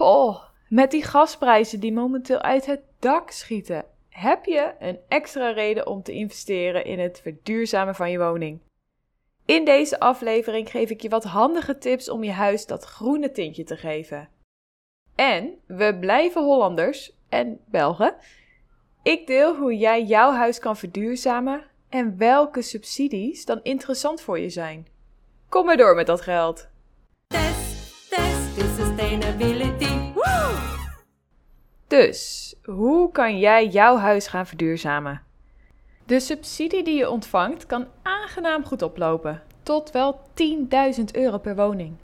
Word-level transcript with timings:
Poh, 0.00 0.42
met 0.68 0.90
die 0.90 1.02
gasprijzen 1.02 1.80
die 1.80 1.92
momenteel 1.92 2.38
uit 2.38 2.66
het 2.66 2.80
dak 2.98 3.30
schieten, 3.30 3.84
heb 4.08 4.44
je 4.44 4.74
een 4.78 4.98
extra 5.08 5.50
reden 5.50 5.86
om 5.86 6.02
te 6.02 6.12
investeren 6.12 6.84
in 6.84 6.98
het 6.98 7.20
verduurzamen 7.22 7.94
van 7.94 8.10
je 8.10 8.18
woning. 8.18 8.60
In 9.44 9.64
deze 9.64 10.00
aflevering 10.00 10.70
geef 10.70 10.90
ik 10.90 11.00
je 11.00 11.08
wat 11.08 11.24
handige 11.24 11.78
tips 11.78 12.10
om 12.10 12.24
je 12.24 12.30
huis 12.30 12.66
dat 12.66 12.84
groene 12.84 13.30
tintje 13.30 13.64
te 13.64 13.76
geven. 13.76 14.28
En 15.14 15.54
we 15.66 15.96
blijven 16.00 16.44
Hollanders 16.44 17.12
en 17.28 17.60
Belgen. 17.66 18.14
Ik 19.02 19.26
deel 19.26 19.56
hoe 19.56 19.76
jij 19.76 20.04
jouw 20.04 20.32
huis 20.32 20.58
kan 20.58 20.76
verduurzamen 20.76 21.64
en 21.88 22.18
welke 22.18 22.62
subsidies 22.62 23.44
dan 23.44 23.60
interessant 23.62 24.20
voor 24.20 24.38
je 24.38 24.50
zijn. 24.50 24.86
Kom 25.48 25.64
maar 25.64 25.76
door 25.76 25.94
met 25.94 26.06
dat 26.06 26.20
geld. 26.20 26.68
Test, 27.28 28.10
test. 28.10 28.40
Dus, 31.90 32.54
hoe 32.64 33.10
kan 33.12 33.38
jij 33.38 33.66
jouw 33.66 33.96
huis 33.96 34.26
gaan 34.26 34.46
verduurzamen? 34.46 35.22
De 36.06 36.20
subsidie 36.20 36.82
die 36.82 36.96
je 36.96 37.10
ontvangt 37.10 37.66
kan 37.66 37.86
aangenaam 38.02 38.64
goed 38.64 38.82
oplopen, 38.82 39.42
tot 39.62 39.90
wel 39.90 40.20
10.000 40.98 41.04
euro 41.12 41.38
per 41.38 41.56
woning. 41.56 41.96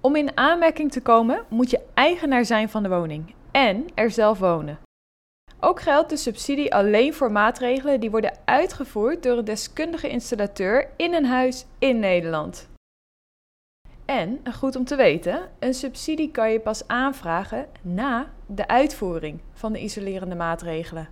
Om 0.00 0.16
in 0.16 0.36
aanmerking 0.36 0.92
te 0.92 1.00
komen 1.02 1.44
moet 1.48 1.70
je 1.70 1.80
eigenaar 1.94 2.44
zijn 2.44 2.68
van 2.68 2.82
de 2.82 2.88
woning 2.88 3.34
en 3.50 3.86
er 3.94 4.10
zelf 4.10 4.38
wonen. 4.38 4.78
Ook 5.60 5.80
geldt 5.80 6.10
de 6.10 6.16
subsidie 6.16 6.74
alleen 6.74 7.14
voor 7.14 7.32
maatregelen 7.32 8.00
die 8.00 8.10
worden 8.10 8.38
uitgevoerd 8.44 9.22
door 9.22 9.38
een 9.38 9.44
deskundige 9.44 10.08
installateur 10.08 10.88
in 10.96 11.14
een 11.14 11.26
huis 11.26 11.66
in 11.78 11.98
Nederland. 11.98 12.68
En, 14.04 14.40
goed 14.54 14.76
om 14.76 14.84
te 14.84 14.96
weten, 14.96 15.48
een 15.58 15.74
subsidie 15.74 16.30
kan 16.30 16.52
je 16.52 16.60
pas 16.60 16.88
aanvragen 16.88 17.66
na 17.82 18.33
de 18.46 18.68
uitvoering 18.68 19.40
van 19.52 19.72
de 19.72 19.80
isolerende 19.80 20.34
maatregelen. 20.34 21.08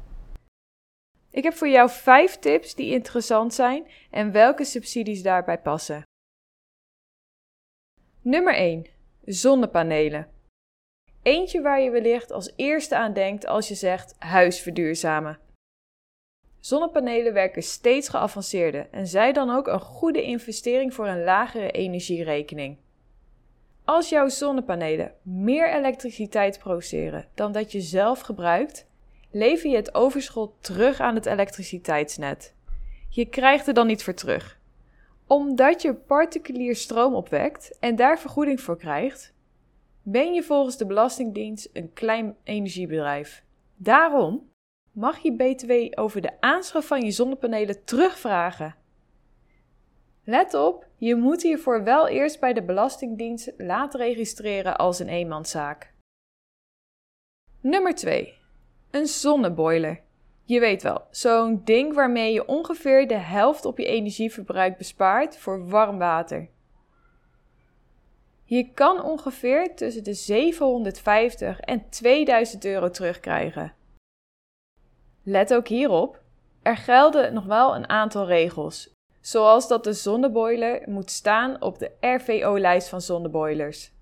Ik 1.31 1.43
heb 1.43 1.55
voor 1.55 1.69
jou 1.69 1.91
vijf 1.91 2.39
tips 2.39 2.75
die 2.75 2.93
interessant 2.93 3.55
zijn 3.55 3.87
en 4.11 4.33
welke 4.33 4.65
subsidies 4.65 5.23
daarbij 5.23 5.61
passen. 5.61 6.03
Nummer 8.21 8.55
1. 8.55 8.87
Zonnepanelen. 9.25 10.31
Eentje 11.23 11.61
waar 11.61 11.81
je 11.81 11.91
wellicht 11.91 12.31
als 12.31 12.53
eerste 12.57 12.97
aan 12.97 13.13
denkt 13.13 13.47
als 13.47 13.69
je 13.69 13.75
zegt 13.75 14.15
huis 14.19 14.61
verduurzamen. 14.61 15.39
Zonnepanelen 16.61 17.33
werken 17.33 17.63
steeds 17.63 18.09
geavanceerder 18.09 18.89
en 18.91 19.07
zij 19.07 19.33
dan 19.33 19.51
ook 19.51 19.67
een 19.67 19.81
goede 19.81 20.23
investering 20.23 20.95
voor 20.95 21.07
een 21.07 21.25
lagere 21.25 21.71
energierekening. 21.71 22.79
Als 23.85 24.09
jouw 24.09 24.29
zonnepanelen 24.29 25.13
meer 25.23 25.75
elektriciteit 25.75 26.59
produceren 26.59 27.27
dan 27.35 27.53
dat 27.53 27.73
je 27.73 27.81
zelf 27.81 28.21
gebruikt, 28.21 28.87
lever 29.31 29.71
je 29.71 29.77
het 29.77 29.95
overschot 29.95 30.53
terug 30.61 31.01
aan 31.01 31.15
het 31.15 31.27
elektriciteitsnet. 31.27 32.55
Je 33.09 33.25
krijgt 33.25 33.67
er 33.67 33.75
dan 33.75 33.87
niet 33.87 34.05
voor 34.05 34.15
terug. 34.15 34.61
Omdat 35.27 35.83
je 35.83 35.95
particulier 35.95 36.77
stroom 36.77 37.15
opwekt 37.15 37.79
en 37.79 37.97
daar 37.97 38.19
vergoeding 38.19 38.61
voor 38.61 38.77
krijgt, 38.77 39.35
ben 40.03 40.33
je 40.33 40.43
volgens 40.43 40.77
de 40.77 40.87
Belastingdienst 40.87 41.71
een 41.73 41.93
klein 41.93 42.37
energiebedrijf. 42.45 43.45
Daarom 43.77 44.51
mag 44.93 45.19
je 45.19 45.33
BTW 45.33 46.01
over 46.01 46.21
de 46.21 46.41
aanschaf 46.41 46.87
van 46.87 47.01
je 47.01 47.11
zonnepanelen 47.11 47.85
terugvragen. 47.85 48.75
Let 50.25 50.55
op, 50.55 50.87
je 50.97 51.15
moet 51.17 51.43
hiervoor 51.43 51.85
wel 51.85 52.09
eerst 52.09 52.41
bij 52.41 52.53
de 52.53 52.63
Belastingdienst 52.63 53.53
laten 53.57 54.01
registreren 54.01 54.77
als 54.77 54.99
een 54.99 55.09
eenmanszaak. 55.09 55.95
Nummer 57.61 57.95
2. 57.95 58.35
Een 58.91 59.07
zonneboiler. 59.07 60.01
Je 60.45 60.61
weet 60.61 60.83
wel, 60.83 61.07
zo'n 61.11 61.61
ding 61.65 61.95
waarmee 61.95 62.33
je 62.33 62.47
ongeveer 62.47 63.09
de 63.09 63.17
helft 63.17 63.65
op 63.65 63.79
je 63.79 63.85
energieverbruik 63.85 64.77
bespaart 64.77 65.37
voor 65.37 65.69
warm 65.69 65.99
water. 65.99 66.49
Je 68.45 68.73
kan 68.73 69.03
ongeveer 69.03 69.75
tussen 69.75 70.05
de 70.05 70.15
750 70.15 71.61
en 71.61 71.89
2000 71.89 72.65
euro 72.65 72.91
terugkrijgen. 72.91 73.75
Let 75.23 75.55
ook 75.55 75.69
hierop, 75.69 76.23
er 76.63 76.77
gelden 76.77 77.35
nog 77.35 77.45
wel 77.45 77.75
een 77.75 77.89
aantal 77.89 78.27
regels, 78.27 78.95
zoals 79.23 79.69
dat 79.69 79.85
de 79.85 79.93
zonneboiler 79.93 80.83
moet 80.87 81.11
staan 81.11 81.63
op 81.63 81.79
de 81.79 81.91
RVO-lijst 82.01 82.89
van 82.89 83.01
zonneboilers. 83.01 83.93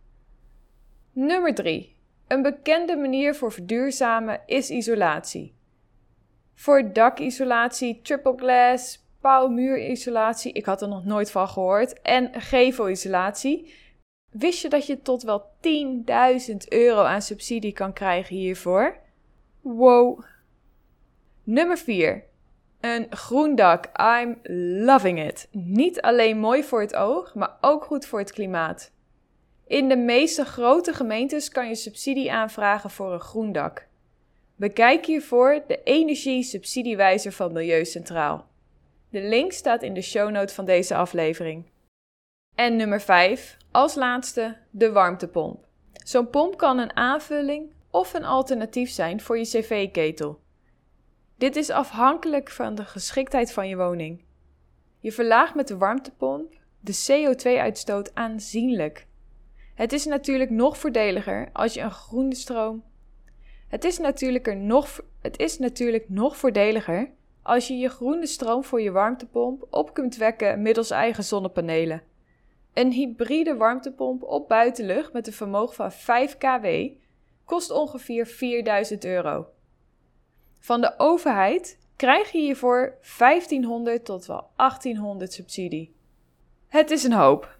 Nummer 1.12 1.54
3. 1.54 1.96
Een 2.26 2.42
bekende 2.42 2.96
manier 2.96 3.34
voor 3.34 3.52
verduurzamen 3.52 4.40
is 4.46 4.70
isolatie. 4.70 5.54
Voor 6.54 6.92
dakisolatie, 6.92 8.00
triple 8.02 8.36
glass, 8.36 9.04
pauwmuurisolatie, 9.20 10.52
ik 10.52 10.64
had 10.64 10.82
er 10.82 10.88
nog 10.88 11.04
nooit 11.04 11.30
van 11.30 11.48
gehoord, 11.48 12.00
en 12.02 12.40
gevelisolatie 12.40 13.72
Wist 14.30 14.62
je 14.62 14.68
dat 14.68 14.86
je 14.86 15.02
tot 15.02 15.22
wel 15.22 15.42
10.000 16.50 16.56
euro 16.68 17.02
aan 17.02 17.22
subsidie 17.22 17.72
kan 17.72 17.92
krijgen 17.92 18.36
hiervoor? 18.36 18.96
Wow. 19.60 20.24
Nummer 21.42 21.78
4. 21.78 22.24
Een 22.80 23.06
groen 23.10 23.54
dak. 23.54 23.84
I'm 24.00 24.38
loving 24.84 25.24
it. 25.26 25.48
Niet 25.50 26.00
alleen 26.00 26.38
mooi 26.38 26.64
voor 26.64 26.80
het 26.80 26.96
oog, 26.96 27.34
maar 27.34 27.56
ook 27.60 27.84
goed 27.84 28.06
voor 28.06 28.18
het 28.18 28.32
klimaat. 28.32 28.92
In 29.66 29.88
de 29.88 29.96
meeste 29.96 30.44
grote 30.44 30.92
gemeentes 30.92 31.48
kan 31.48 31.68
je 31.68 31.74
subsidie 31.74 32.32
aanvragen 32.32 32.90
voor 32.90 33.12
een 33.12 33.20
groen 33.20 33.52
dak. 33.52 33.88
Bekijk 34.56 35.06
hiervoor 35.06 35.62
de 35.66 35.82
energie-subsidiewijzer 35.82 37.32
van 37.32 37.52
Milieucentraal. 37.52 38.48
De 39.10 39.22
link 39.22 39.52
staat 39.52 39.82
in 39.82 39.94
de 39.94 40.02
shownote 40.02 40.54
van 40.54 40.64
deze 40.64 40.94
aflevering. 40.94 41.64
En 42.54 42.76
nummer 42.76 43.00
5, 43.00 43.56
als 43.70 43.94
laatste, 43.94 44.56
de 44.70 44.92
warmtepomp. 44.92 45.64
Zo'n 45.92 46.30
pomp 46.30 46.56
kan 46.56 46.78
een 46.78 46.96
aanvulling 46.96 47.72
of 47.90 48.14
een 48.14 48.24
alternatief 48.24 48.90
zijn 48.90 49.20
voor 49.20 49.38
je 49.38 49.44
cv-ketel. 49.44 50.40
Dit 51.40 51.56
is 51.56 51.70
afhankelijk 51.70 52.50
van 52.50 52.74
de 52.74 52.84
geschiktheid 52.84 53.52
van 53.52 53.68
je 53.68 53.76
woning. 53.76 54.22
Je 54.98 55.12
verlaagt 55.12 55.54
met 55.54 55.68
de 55.68 55.76
warmtepomp 55.76 56.52
de 56.80 57.06
CO2-uitstoot 57.08 58.14
aanzienlijk. 58.14 59.06
Het 59.74 59.92
is 59.92 60.04
natuurlijk 60.04 60.50
nog 60.50 60.78
voordeliger 60.78 61.48
als 61.52 61.74
je 61.74 61.80
een 61.80 61.90
groene 61.90 62.34
stroom. 62.34 62.82
Het 63.68 63.84
is 63.84 63.98
nog, 64.54 65.00
het 65.20 65.38
is 65.38 65.58
natuurlijk 65.58 66.08
nog 66.08 66.36
voordeliger 66.36 67.10
als 67.42 67.68
je 67.68 67.74
je 67.74 67.88
groene 67.88 68.26
stroom 68.26 68.64
voor 68.64 68.80
je 68.80 68.90
warmtepomp 68.90 69.66
op 69.70 69.94
kunt 69.94 70.16
wekken 70.16 70.62
middels 70.62 70.90
eigen 70.90 71.24
zonnepanelen. 71.24 72.02
Een 72.74 72.92
hybride 72.92 73.56
warmtepomp 73.56 74.22
op 74.22 74.48
buitenlucht 74.48 75.12
met 75.12 75.26
een 75.26 75.32
vermogen 75.32 75.74
van 75.74 75.92
5 75.92 76.38
kW 76.38 76.66
kost 77.44 77.70
ongeveer 77.70 78.26
4000 78.26 79.04
euro. 79.04 79.46
Van 80.60 80.80
de 80.80 80.94
overheid 80.96 81.78
krijg 81.96 82.32
je 82.32 82.38
hiervoor 82.38 82.98
1500 83.18 84.04
tot 84.04 84.26
wel 84.26 84.50
1800 84.56 85.32
subsidie. 85.32 85.94
Het 86.68 86.90
is 86.90 87.04
een 87.04 87.12
hoop. 87.12 87.56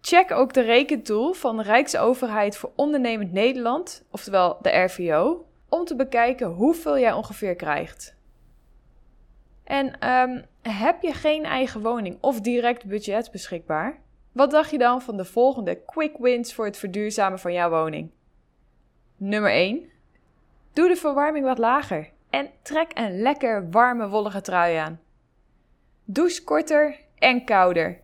Check 0.00 0.30
ook 0.30 0.52
de 0.52 0.60
rekentool 0.60 1.32
van 1.32 1.56
de 1.56 1.62
Rijksoverheid 1.62 2.56
voor 2.56 2.72
Ondernemend 2.76 3.32
Nederland, 3.32 4.04
oftewel 4.10 4.58
de 4.62 4.70
RVO, 4.70 5.46
om 5.68 5.84
te 5.84 5.96
bekijken 5.96 6.46
hoeveel 6.46 6.98
jij 6.98 7.12
ongeveer 7.12 7.54
krijgt. 7.54 8.16
En 9.64 10.08
um, 10.08 10.44
heb 10.62 11.02
je 11.02 11.12
geen 11.12 11.44
eigen 11.44 11.82
woning 11.82 12.18
of 12.20 12.40
direct 12.40 12.86
budget 12.86 13.30
beschikbaar? 13.30 14.02
Wat 14.32 14.50
dacht 14.50 14.70
je 14.70 14.78
dan 14.78 15.02
van 15.02 15.16
de 15.16 15.24
volgende 15.24 15.84
quick 15.84 16.18
wins 16.18 16.54
voor 16.54 16.64
het 16.64 16.76
verduurzamen 16.76 17.38
van 17.38 17.52
jouw 17.52 17.70
woning? 17.70 18.10
Nummer 19.16 19.50
1. 19.50 19.90
Doe 20.72 20.88
de 20.88 20.96
verwarming 20.96 21.44
wat 21.44 21.58
lager 21.58 22.12
en 22.34 22.50
trek 22.62 22.90
een 22.94 23.20
lekker 23.20 23.70
warme 23.70 24.08
wollige 24.08 24.40
trui 24.40 24.76
aan. 24.76 25.00
Douche 26.04 26.44
korter 26.44 26.96
en 27.18 27.44
kouder. 27.44 28.00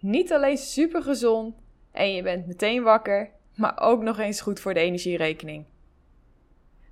Niet 0.00 0.32
alleen 0.32 0.56
super 0.56 1.02
gezond 1.02 1.54
en 1.92 2.14
je 2.14 2.22
bent 2.22 2.46
meteen 2.46 2.82
wakker, 2.82 3.30
maar 3.54 3.80
ook 3.80 4.02
nog 4.02 4.18
eens 4.18 4.40
goed 4.40 4.60
voor 4.60 4.74
de 4.74 4.80
energierekening. 4.80 5.64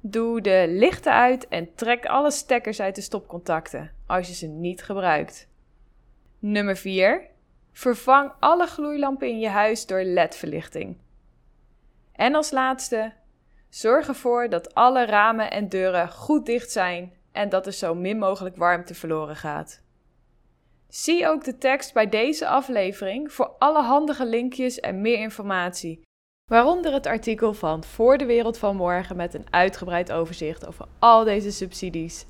Doe 0.00 0.40
de 0.40 0.64
lichten 0.68 1.12
uit 1.12 1.48
en 1.48 1.74
trek 1.74 2.06
alle 2.06 2.30
stekkers 2.30 2.80
uit 2.80 2.94
de 2.94 3.00
stopcontacten 3.00 3.90
als 4.06 4.28
je 4.28 4.34
ze 4.34 4.46
niet 4.46 4.82
gebruikt. 4.82 5.48
Nummer 6.38 6.76
4. 6.76 7.26
Vervang 7.72 8.32
alle 8.40 8.66
gloeilampen 8.66 9.28
in 9.28 9.38
je 9.38 9.48
huis 9.48 9.86
door 9.86 10.02
LED-verlichting. 10.02 10.96
En 12.12 12.34
als 12.34 12.50
laatste, 12.50 13.12
zorg 13.74 14.08
ervoor 14.08 14.48
dat 14.48 14.74
alle 14.74 15.06
ramen 15.06 15.50
en 15.50 15.68
deuren 15.68 16.10
goed 16.10 16.46
dicht 16.46 16.70
zijn 16.70 17.12
en 17.32 17.48
dat 17.48 17.66
er 17.66 17.72
zo 17.72 17.94
min 17.94 18.18
mogelijk 18.18 18.56
warmte 18.56 18.94
verloren 18.94 19.36
gaat. 19.36 19.82
Zie 20.88 21.28
ook 21.28 21.44
de 21.44 21.58
tekst 21.58 21.92
bij 21.92 22.08
deze 22.08 22.48
aflevering 22.48 23.32
voor 23.32 23.54
alle 23.58 23.82
handige 23.82 24.26
linkjes 24.26 24.80
en 24.80 25.00
meer 25.00 25.18
informatie. 25.18 26.02
Waaronder 26.50 26.92
het 26.92 27.06
artikel 27.06 27.54
van 27.54 27.84
Voor 27.84 28.18
de 28.18 28.26
Wereld 28.26 28.58
van 28.58 28.76
Morgen 28.76 29.16
met 29.16 29.34
een 29.34 29.46
uitgebreid 29.50 30.12
overzicht 30.12 30.66
over 30.66 30.86
al 30.98 31.24
deze 31.24 31.50
subsidies. 31.50 32.26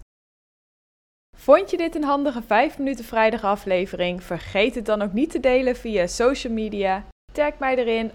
Vond 1.37 1.71
je 1.71 1.77
dit 1.77 1.95
een 1.95 2.05
handige 2.05 2.43
5 2.43 2.79
minuten 2.79 3.05
vrijdag 3.05 3.45
aflevering? 3.45 4.23
Vergeet 4.23 4.75
het 4.75 4.87
dan 4.87 5.03
ook 5.03 5.13
niet 5.13 5.31
te 5.31 5.41
delen 5.41 5.77
via 5.77 6.07
social 6.07 6.53
media. 6.53 7.07
Tag 7.33 7.59
mij 7.59 7.77
erin 7.77 8.13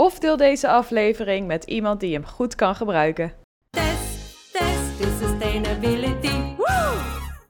of 0.00 0.18
deel 0.18 0.36
deze 0.36 0.68
aflevering 0.68 1.46
met 1.46 1.64
iemand 1.64 2.00
die 2.00 2.14
hem 2.14 2.26
goed 2.26 2.54
kan 2.54 2.74
gebruiken. 2.74 3.39